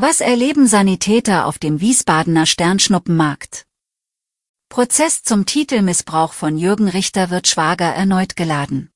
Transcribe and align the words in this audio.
Was 0.00 0.20
erleben 0.20 0.68
Sanitäter 0.68 1.44
auf 1.44 1.58
dem 1.58 1.80
Wiesbadener 1.80 2.46
Sternschnuppenmarkt? 2.46 3.66
Prozess 4.68 5.24
zum 5.24 5.44
Titelmissbrauch 5.44 6.34
von 6.34 6.56
Jürgen 6.56 6.86
Richter 6.86 7.30
wird 7.30 7.48
Schwager 7.48 7.92
erneut 7.92 8.36
geladen. 8.36 8.92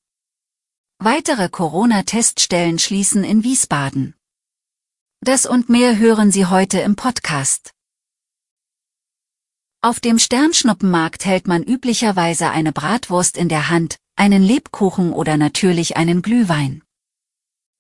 Weitere 1.01 1.49
Corona-Teststellen 1.49 2.79
schließen 2.79 3.25
in 3.25 3.43
Wiesbaden. 3.43 4.15
Das 5.21 5.45
und 5.45 5.69
mehr 5.69 5.99
hören 5.99 6.31
Sie 6.31 6.47
heute 6.47 6.79
im 6.79 6.95
Podcast. 6.95 7.73
Auf 9.81 9.99
dem 9.99 10.21
Sternschnuppenmarkt 10.21 11.25
hält 11.25 11.49
man 11.49 11.65
üblicherweise 11.65 12.51
eine 12.51 12.71
Bratwurst 12.71 13.37
in 13.37 13.49
der 13.49 13.71
Hand, 13.71 13.97
einen 14.15 14.45
Lebkuchen 14.45 15.13
oder 15.13 15.37
natürlich 15.37 15.97
einen 15.97 16.23
Glühwein. 16.23 16.82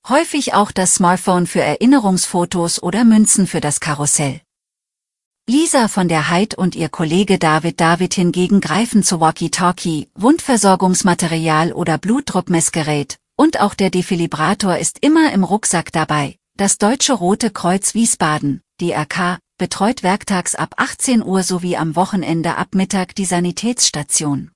Häufig 0.08 0.52
auch 0.52 0.72
das 0.72 0.96
Smartphone 0.96 1.46
für 1.46 1.60
Erinnerungsfotos 1.60 2.82
oder 2.82 3.04
Münzen 3.04 3.46
für 3.46 3.60
das 3.60 3.78
Karussell. 3.78 4.40
Lisa 5.48 5.86
von 5.86 6.08
der 6.08 6.28
Heid 6.28 6.56
und 6.56 6.74
ihr 6.74 6.88
Kollege 6.88 7.38
David 7.38 7.80
David 7.80 8.14
hingegen 8.14 8.60
greifen 8.60 9.04
zu 9.04 9.20
Walkie-Talkie, 9.20 10.08
Wundversorgungsmaterial 10.16 11.72
oder 11.72 11.98
Blutdruckmessgerät, 11.98 13.16
und 13.36 13.60
auch 13.60 13.74
der 13.74 13.90
Defibrillator 13.90 14.76
ist 14.76 14.98
immer 15.02 15.32
im 15.32 15.44
Rucksack 15.44 15.92
dabei. 15.92 16.36
Das 16.56 16.78
Deutsche 16.78 17.12
Rote 17.12 17.50
Kreuz 17.50 17.94
Wiesbaden, 17.94 18.60
DRK, 18.80 19.38
betreut 19.56 20.02
werktags 20.02 20.56
ab 20.56 20.74
18 20.78 21.22
Uhr 21.22 21.44
sowie 21.44 21.76
am 21.76 21.94
Wochenende 21.94 22.56
ab 22.56 22.74
Mittag 22.74 23.14
die 23.14 23.24
Sanitätsstation. 23.24 24.50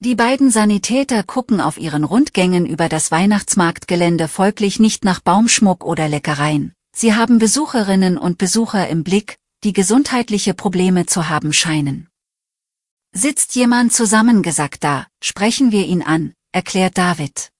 Die 0.00 0.14
beiden 0.14 0.50
Sanitäter 0.50 1.22
gucken 1.22 1.60
auf 1.60 1.78
ihren 1.78 2.04
Rundgängen 2.04 2.66
über 2.66 2.88
das 2.88 3.10
Weihnachtsmarktgelände 3.10 4.28
folglich 4.28 4.78
nicht 4.78 5.04
nach 5.04 5.20
Baumschmuck 5.20 5.84
oder 5.84 6.08
Leckereien. 6.08 6.74
Sie 6.94 7.14
haben 7.14 7.38
Besucherinnen 7.38 8.18
und 8.18 8.38
Besucher 8.38 8.88
im 8.88 9.02
Blick, 9.02 9.36
die 9.64 9.72
gesundheitliche 9.72 10.54
Probleme 10.54 11.06
zu 11.06 11.28
haben 11.28 11.52
scheinen. 11.52 12.08
Sitzt 13.12 13.54
jemand 13.54 13.92
zusammengesackt 13.92 14.84
da, 14.84 15.06
sprechen 15.22 15.72
wir 15.72 15.86
ihn 15.86 16.02
an, 16.02 16.34
erklärt 16.52 16.98
David. 16.98 17.50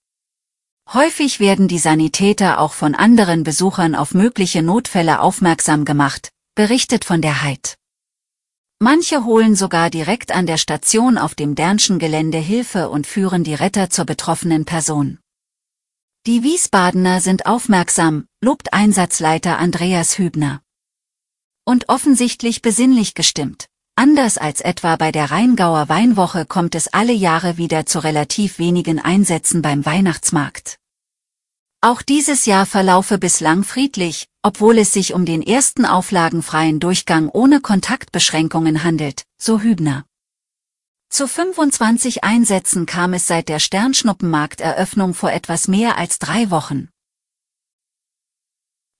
Häufig 0.93 1.41
werden 1.41 1.67
die 1.67 1.79
Sanitäter 1.79 2.61
auch 2.61 2.75
von 2.75 2.95
anderen 2.95 3.43
Besuchern 3.43 3.95
auf 3.95 4.13
mögliche 4.13 4.63
Notfälle 4.63 5.21
aufmerksam 5.21 5.85
gemacht, 5.85 6.31
berichtet 6.55 7.05
von 7.05 7.23
der 7.23 7.43
Heid. 7.43 7.77
Manche 8.81 9.25
holen 9.25 9.55
sogar 9.55 9.89
direkt 9.89 10.33
an 10.33 10.47
der 10.47 10.59
Station 10.59 11.17
auf 11.17 11.35
dem 11.35 11.55
Dernschen 11.55 11.99
Gelände 11.99 12.39
Hilfe 12.39 12.91
und 12.91 13.07
führen 13.07 13.45
die 13.45 13.55
Retter 13.55 13.91
zur 13.91 14.05
betroffenen 14.05 14.65
Person. 14.65 15.19
Die 16.27 16.43
Wiesbadener 16.43 17.21
sind 17.21 17.47
aufmerksam, 17.47 18.27
lobt 18.43 18.73
Einsatzleiter 18.73 19.59
Andreas 19.59 20.19
Hübner. 20.19 20.63
Und 21.65 21.89
offensichtlich 21.89 22.63
besinnlich 22.63 23.15
gestimmt. 23.15 23.67
Anders 23.97 24.39
als 24.39 24.61
etwa 24.61 24.97
bei 24.97 25.13
der 25.13 25.31
Rheingauer 25.31 25.89
Weinwoche 25.89 26.47
kommt 26.47 26.75
es 26.75 26.89
alle 26.89 27.13
Jahre 27.13 27.59
wieder 27.59 27.87
zu 27.87 28.03
relativ 28.03 28.59
wenigen 28.59 28.99
Einsätzen 28.99 29.63
beim 29.63 29.87
Weihnachtsmarkt. 29.87 30.79
Auch 31.85 32.01
dieses 32.01 32.47
Jahr 32.47 32.65
verlaufe 32.65 33.19
bislang 33.19 33.63
friedlich, 33.63 34.27
obwohl 34.41 34.79
es 34.79 34.95
sich 34.95 35.13
um 35.13 35.27
den 35.27 35.43
ersten 35.43 35.85
auflagenfreien 35.85 36.81
Durchgang 36.81 37.29
ohne 37.29 37.61
Kontaktbeschränkungen 37.61 38.85
handelt, 38.85 39.25
so 39.37 39.61
Hübner. 39.61 40.07
Zu 41.11 41.29
25 41.29 42.25
Einsätzen 42.25 42.87
kam 42.87 43.13
es 43.13 43.27
seit 43.27 43.51
der 43.51 43.59
Sternschnuppenmarkteröffnung 43.59 45.13
vor 45.13 45.31
etwas 45.31 45.69
mehr 45.69 45.99
als 45.99 46.19
drei 46.19 46.51
Wochen. 46.51 46.89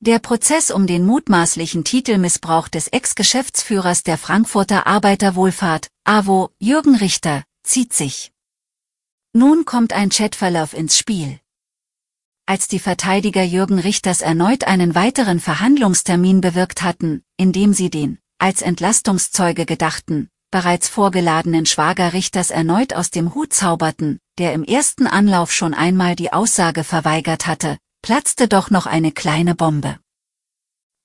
Der 0.01 0.19
Prozess 0.19 0.71
um 0.71 0.87
den 0.87 1.07
mutmaßlichen 1.07 1.85
Titelmissbrauch 1.85 2.69
des 2.69 2.89
Ex-Geschäftsführers 2.89 4.03
der 4.03 4.19
Frankfurter 4.19 4.87
Arbeiterwohlfahrt, 4.87 5.89
AWO, 6.05 6.51
Jürgen 6.59 6.97
Richter, 6.97 7.45
zieht 7.63 7.95
sich. 7.95 8.31
Nun 9.33 9.65
kommt 9.65 9.95
ein 9.95 10.11
Chatverlauf 10.11 10.75
ins 10.75 10.99
Spiel 10.99 11.41
als 12.47 12.69
die 12.69 12.79
Verteidiger 12.79 13.43
Jürgen 13.43 13.79
Richters 13.79 14.21
erneut 14.21 14.65
einen 14.65 14.95
weiteren 14.95 15.41
Verhandlungstermin 15.41 16.41
bewirkt 16.41 16.83
hatten, 16.83 17.23
indem 17.37 17.73
sie 17.73 17.89
den, 17.89 18.19
als 18.39 18.61
Entlastungszeuge 18.61 19.65
gedachten, 19.65 20.29
bereits 20.51 20.89
vorgeladenen 20.89 21.65
Schwager 21.65 22.13
Richters 22.13 22.51
erneut 22.51 22.93
aus 22.93 23.11
dem 23.11 23.35
Hut 23.35 23.53
zauberten, 23.53 24.19
der 24.39 24.53
im 24.53 24.63
ersten 24.63 25.07
Anlauf 25.07 25.53
schon 25.53 25.73
einmal 25.73 26.17
die 26.17 26.33
Aussage 26.33 26.85
verweigert 26.85 27.47
hatte, 27.47 27.79
platzte 28.03 28.47
doch 28.47 28.71
noch 28.71 28.87
eine 28.87 29.13
kleine 29.13 29.55
Bombe. 29.55 29.99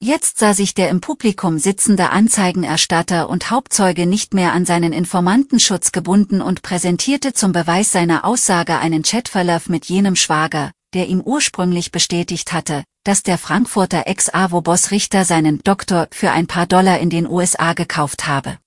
Jetzt 0.01 0.39
sah 0.39 0.53
sich 0.53 0.73
der 0.73 0.89
im 0.89 1.01
Publikum 1.01 1.57
sitzende 1.57 2.09
Anzeigenerstatter 2.09 3.29
und 3.29 3.49
Hauptzeuge 3.49 4.05
nicht 4.05 4.33
mehr 4.33 4.53
an 4.53 4.65
seinen 4.65 4.93
Informantenschutz 4.93 5.91
gebunden 5.91 6.41
und 6.41 6.61
präsentierte 6.61 7.33
zum 7.33 7.51
Beweis 7.51 7.91
seiner 7.91 8.23
Aussage 8.23 8.77
einen 8.77 9.03
Chatverlauf 9.03 9.67
mit 9.67 9.85
jenem 9.85 10.15
Schwager, 10.15 10.71
der 10.93 11.07
ihm 11.07 11.21
ursprünglich 11.21 11.91
bestätigt 11.91 12.53
hatte, 12.53 12.83
dass 13.03 13.23
der 13.23 13.37
Frankfurter 13.37 14.07
Ex-AWO-Boss 14.07 14.91
Richter 14.91 15.25
seinen 15.25 15.59
Doktor 15.59 16.07
für 16.11 16.31
ein 16.31 16.47
paar 16.47 16.67
Dollar 16.67 16.99
in 16.99 17.09
den 17.09 17.27
USA 17.27 17.73
gekauft 17.73 18.27
habe. 18.27 18.57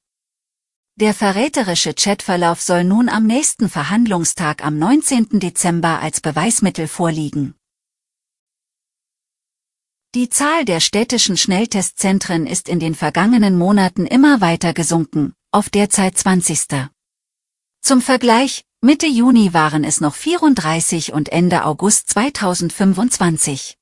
Der 0.96 1.14
verräterische 1.14 1.94
Chatverlauf 1.94 2.60
soll 2.60 2.84
nun 2.84 3.08
am 3.08 3.26
nächsten 3.26 3.68
Verhandlungstag 3.68 4.64
am 4.64 4.78
19. 4.78 5.40
Dezember 5.40 6.00
als 6.00 6.20
Beweismittel 6.20 6.86
vorliegen. 6.86 7.54
Die 10.14 10.28
Zahl 10.28 10.66
der 10.66 10.80
städtischen 10.80 11.38
Schnelltestzentren 11.38 12.46
ist 12.46 12.68
in 12.68 12.78
den 12.78 12.94
vergangenen 12.94 13.56
Monaten 13.56 14.06
immer 14.06 14.42
weiter 14.42 14.74
gesunken, 14.74 15.32
auf 15.50 15.70
derzeit 15.70 16.18
20. 16.18 16.88
Zum 17.80 18.02
Vergleich, 18.02 18.66
Mitte 18.84 19.06
Juni 19.06 19.54
waren 19.54 19.84
es 19.84 20.00
noch 20.00 20.16
34 20.16 21.12
und 21.12 21.28
Ende 21.28 21.64
August 21.66 22.10
2025. 22.10 23.78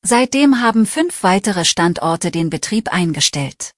Seitdem 0.00 0.62
haben 0.62 0.86
fünf 0.86 1.22
weitere 1.22 1.66
Standorte 1.66 2.30
den 2.30 2.48
Betrieb 2.48 2.90
eingestellt. 2.90 3.72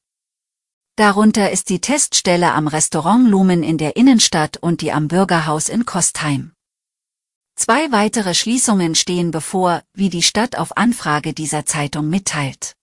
Darunter 0.94 1.50
ist 1.50 1.70
die 1.70 1.80
Teststelle 1.80 2.52
am 2.52 2.68
Restaurant 2.68 3.28
Lumen 3.28 3.64
in 3.64 3.78
der 3.78 3.96
Innenstadt 3.96 4.58
und 4.58 4.80
die 4.80 4.92
am 4.92 5.08
Bürgerhaus 5.08 5.68
in 5.68 5.86
Kostheim. 5.86 6.52
Zwei 7.56 7.90
weitere 7.90 8.32
Schließungen 8.32 8.94
stehen 8.94 9.32
bevor, 9.32 9.82
wie 9.92 10.08
die 10.08 10.22
Stadt 10.22 10.56
auf 10.56 10.76
Anfrage 10.76 11.34
dieser 11.34 11.66
Zeitung 11.66 12.08
mitteilt. 12.10 12.76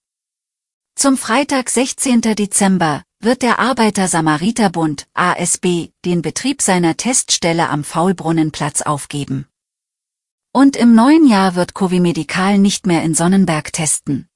Zum 0.94 1.16
Freitag 1.16 1.70
16. 1.70 2.20
Dezember 2.20 3.05
wird 3.20 3.42
der 3.42 3.58
Arbeiter-Samariter-Bund 3.58 5.08
ASB 5.14 5.90
den 6.04 6.22
Betrieb 6.22 6.62
seiner 6.62 6.96
Teststelle 6.96 7.68
am 7.68 7.82
Faulbrunnenplatz 7.82 8.82
aufgeben. 8.82 9.46
Und 10.52 10.76
im 10.76 10.94
neuen 10.94 11.26
Jahr 11.26 11.54
wird 11.54 11.74
Covimedical 11.74 12.58
nicht 12.58 12.86
mehr 12.86 13.02
in 13.02 13.14
Sonnenberg 13.14 13.72
testen. 13.72 14.28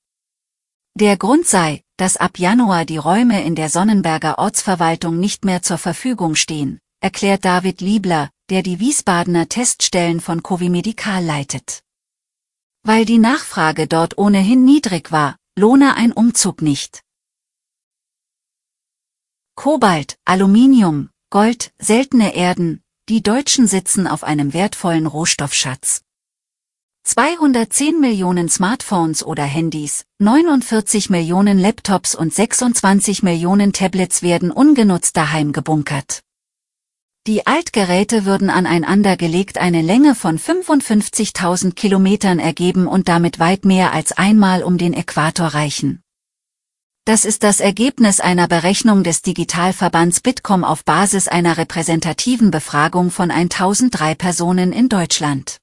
Der 0.95 1.17
Grund 1.17 1.47
sei, 1.47 1.83
dass 1.97 2.17
ab 2.17 2.39
Januar 2.39 2.85
die 2.85 2.97
Räume 2.97 3.45
in 3.45 3.55
der 3.55 3.69
Sonnenberger 3.69 4.39
Ortsverwaltung 4.39 5.19
nicht 5.21 5.45
mehr 5.45 5.63
zur 5.63 5.79
Verfügung 5.79 6.35
stehen, 6.35 6.81
erklärt 7.01 7.45
David 7.45 7.81
Liebler, 7.81 8.31
der 8.51 8.63
die 8.63 8.81
Wiesbadener 8.81 9.49
Teststellen 9.49 10.21
von 10.21 10.43
Covimedical 10.43 11.25
leitet. 11.25 11.83
Weil 12.83 13.05
die 13.05 13.19
Nachfrage 13.19 13.87
dort 13.87 14.19
ohnehin 14.19 14.65
niedrig 14.65 15.13
war, 15.13 15.37
lohne 15.57 15.95
ein 15.95 16.13
Umzug 16.13 16.61
nicht. 16.61 17.03
Kobalt, 19.63 20.17
Aluminium, 20.25 21.11
Gold, 21.29 21.73
seltene 21.79 22.35
Erden, 22.35 22.81
die 23.11 23.23
Deutschen 23.23 23.67
sitzen 23.67 24.07
auf 24.07 24.25
einem 24.25 24.55
wertvollen 24.55 25.07
Rohstoffschatz. 25.07 26.01
210 27.05 28.01
Millionen 28.01 28.49
Smartphones 28.49 29.23
oder 29.23 29.43
Handys, 29.43 30.07
49 30.19 31.11
Millionen 31.11 31.59
Laptops 31.59 32.15
und 32.15 32.33
26 32.33 33.23
Millionen 33.23 33.75
Tablets 33.75 34.23
werden 34.23 34.51
ungenutzt 34.51 35.19
daheim 35.19 35.53
gebunkert. 35.53 36.23
Die 37.27 37.47
Altgeräte 37.47 38.25
würden 38.25 38.49
aneinander 38.49 39.19
gelegt 39.19 39.59
eine 39.59 39.83
Länge 39.83 40.15
von 40.15 40.39
55.000 40.39 41.75
Kilometern 41.75 42.39
ergeben 42.39 42.87
und 42.87 43.09
damit 43.09 43.39
weit 43.39 43.67
mehr 43.67 43.93
als 43.93 44.13
einmal 44.13 44.63
um 44.63 44.79
den 44.79 44.95
Äquator 44.95 45.49
reichen. 45.49 46.01
Das 47.11 47.25
ist 47.25 47.43
das 47.43 47.59
Ergebnis 47.59 48.21
einer 48.21 48.47
Berechnung 48.47 49.03
des 49.03 49.21
Digitalverbands 49.21 50.21
Bitkom 50.21 50.63
auf 50.63 50.85
Basis 50.85 51.27
einer 51.27 51.59
repräsentativen 51.59 52.53
Befragung 52.53 53.11
von 53.11 53.33
1003 53.33 54.15
Personen 54.15 54.73
in 54.73 54.89
Deutschland. 54.89 55.57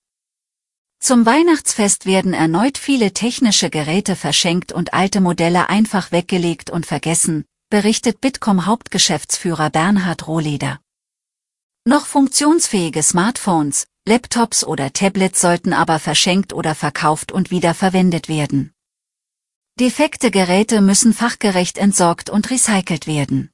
Zum 0.99 1.25
Weihnachtsfest 1.25 2.05
werden 2.05 2.33
erneut 2.33 2.77
viele 2.77 3.13
technische 3.13 3.69
Geräte 3.69 4.17
verschenkt 4.17 4.73
und 4.73 4.94
alte 4.94 5.21
Modelle 5.21 5.69
einfach 5.69 6.11
weggelegt 6.11 6.69
und 6.69 6.85
vergessen, 6.85 7.45
berichtet 7.69 8.19
Bitkom 8.19 8.65
Hauptgeschäftsführer 8.65 9.69
Bernhard 9.69 10.27
Rohleder. 10.27 10.81
Noch 11.85 12.07
funktionsfähige 12.07 13.01
Smartphones, 13.01 13.88
Laptops 14.05 14.65
oder 14.65 14.91
Tablets 14.91 15.39
sollten 15.39 15.71
aber 15.71 16.00
verschenkt 16.00 16.51
oder 16.51 16.75
verkauft 16.75 17.31
und 17.31 17.51
wiederverwendet 17.51 18.27
werden. 18.27 18.73
Defekte 19.79 20.31
Geräte 20.31 20.81
müssen 20.81 21.13
fachgerecht 21.13 21.77
entsorgt 21.77 22.31
und 22.31 22.50
recycelt 22.50 23.06
werden. 23.06 23.51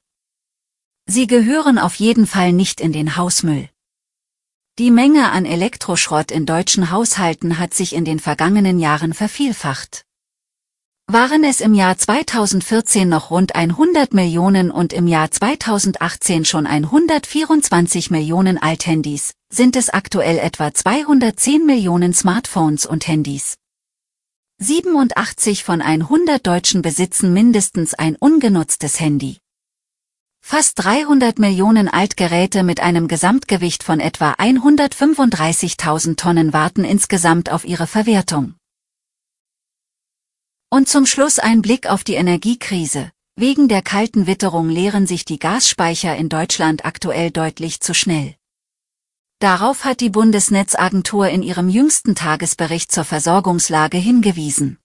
Sie 1.04 1.26
gehören 1.26 1.78
auf 1.78 1.96
jeden 1.96 2.26
Fall 2.26 2.54
nicht 2.54 2.80
in 2.80 2.94
den 2.94 3.16
Hausmüll. 3.16 3.68
Die 4.78 4.90
Menge 4.90 5.32
an 5.32 5.44
Elektroschrott 5.44 6.30
in 6.30 6.46
deutschen 6.46 6.90
Haushalten 6.90 7.58
hat 7.58 7.74
sich 7.74 7.94
in 7.94 8.06
den 8.06 8.20
vergangenen 8.20 8.78
Jahren 8.78 9.12
vervielfacht. 9.12 10.06
Waren 11.06 11.44
es 11.44 11.60
im 11.60 11.74
Jahr 11.74 11.98
2014 11.98 13.06
noch 13.06 13.30
rund 13.30 13.54
100 13.54 14.14
Millionen 14.14 14.70
und 14.70 14.94
im 14.94 15.06
Jahr 15.06 15.30
2018 15.30 16.46
schon 16.46 16.66
124 16.66 18.10
Millionen 18.10 18.56
Althandys, 18.56 19.34
sind 19.52 19.76
es 19.76 19.90
aktuell 19.90 20.38
etwa 20.38 20.72
210 20.72 21.66
Millionen 21.66 22.14
Smartphones 22.14 22.86
und 22.86 23.06
Handys. 23.06 23.56
87 24.64 25.62
von 25.62 25.82
100 25.82 26.46
Deutschen 26.46 26.80
besitzen 26.80 27.34
mindestens 27.34 27.92
ein 27.92 28.16
ungenutztes 28.16 28.98
Handy. 28.98 29.36
Fast 30.40 30.82
300 30.82 31.38
Millionen 31.38 31.86
Altgeräte 31.86 32.62
mit 32.62 32.80
einem 32.80 33.06
Gesamtgewicht 33.06 33.82
von 33.82 34.00
etwa 34.00 34.32
135.000 34.32 36.16
Tonnen 36.16 36.54
warten 36.54 36.84
insgesamt 36.84 37.52
auf 37.52 37.66
ihre 37.66 37.86
Verwertung. 37.86 38.54
Und 40.70 40.88
zum 40.88 41.04
Schluss 41.04 41.38
ein 41.38 41.60
Blick 41.60 41.86
auf 41.86 42.02
die 42.02 42.14
Energiekrise. 42.14 43.10
Wegen 43.36 43.68
der 43.68 43.82
kalten 43.82 44.26
Witterung 44.26 44.70
leeren 44.70 45.06
sich 45.06 45.26
die 45.26 45.38
Gasspeicher 45.38 46.16
in 46.16 46.30
Deutschland 46.30 46.86
aktuell 46.86 47.30
deutlich 47.30 47.80
zu 47.80 47.92
schnell. 47.92 48.34
Darauf 49.44 49.84
hat 49.84 50.00
die 50.00 50.08
Bundesnetzagentur 50.08 51.28
in 51.28 51.42
ihrem 51.42 51.68
jüngsten 51.68 52.14
Tagesbericht 52.14 52.90
zur 52.90 53.04
Versorgungslage 53.04 53.98
hingewiesen. 53.98 54.78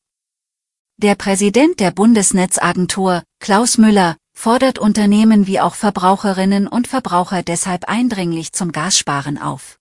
Der 0.98 1.16
Präsident 1.16 1.80
der 1.80 1.92
Bundesnetzagentur, 1.92 3.24
Klaus 3.40 3.78
Müller, 3.78 4.18
fordert 4.38 4.78
Unternehmen 4.78 5.48
wie 5.48 5.62
auch 5.62 5.76
Verbraucherinnen 5.76 6.68
und 6.68 6.90
Verbraucher 6.90 7.42
deshalb 7.42 7.86
eindringlich 7.86 8.52
zum 8.52 8.74
Gassparen 8.74 9.38
auf. 9.38 9.80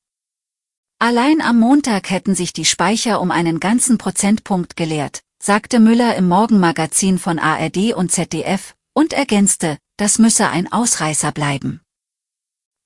Allein 1.01 1.41
am 1.41 1.59
Montag 1.59 2.09
hätten 2.09 2.37
sich 2.37 2.53
die 2.53 2.65
Speicher 2.65 3.21
um 3.21 3.33
einen 3.33 3.59
ganzen 3.59 3.99
Prozentpunkt 3.99 4.77
geleert, 4.77 5.23
sagte 5.43 5.81
Müller 5.81 6.15
im 6.15 6.29
Morgenmagazin 6.29 7.19
von 7.19 7.41
ARD 7.41 7.95
und 7.95 8.13
ZDF 8.13 8.77
und 8.95 9.13
ergänzte, 9.13 9.77
das 9.97 10.21
müsse 10.21 10.49
ein 10.51 10.71
Ausreißer 10.71 11.33
bleiben. 11.33 11.81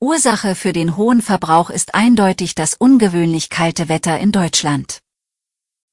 Ursache 0.03 0.55
für 0.57 0.73
den 0.73 0.97
hohen 0.97 1.23
Verbrauch 1.23 1.71
ist 1.71 1.95
eindeutig 1.95 2.57
das 2.57 2.75
ungewöhnlich 2.75 3.51
kalte 3.51 3.89
Wetter 3.89 4.19
in 4.19 4.33
Deutschland. 4.33 4.99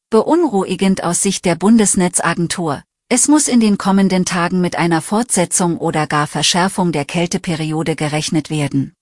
Beunruhigend 0.10 1.04
aus 1.04 1.22
Sicht 1.22 1.46
der 1.46 1.54
Bundesnetzagentur. 1.54 2.82
Es 3.08 3.28
muss 3.28 3.48
in 3.48 3.60
den 3.60 3.78
kommenden 3.78 4.26
Tagen 4.26 4.62
mit 4.62 4.78
einer 4.78 5.04
Fortsetzung 5.04 5.78
oder 5.78 6.08
gar 6.08 6.26
Verschärfung 6.26 6.92
der 6.92 7.06
Kälteperiode 7.06 7.96
gerechnet 7.96 8.50
werden. 8.50 8.94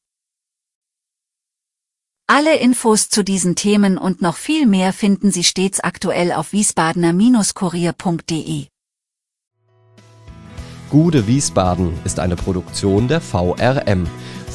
Alle 2.27 2.57
Infos 2.57 3.07
zu 3.07 3.23
diesen 3.23 3.55
Themen 3.55 3.97
und 3.97 4.21
noch 4.21 4.35
viel 4.35 4.65
mehr 4.65 4.91
finden 4.91 5.31
Sie 5.31 5.45
stets 5.45 5.79
aktuell 5.79 6.33
auf 6.33 6.51
wiesbadener-kurier.de. 6.51 8.65
Gude 10.89 11.27
Wiesbaden 11.27 11.97
ist 12.03 12.19
eine 12.19 12.35
Produktion 12.35 13.07
der 13.07 13.21
VRM 13.21 14.05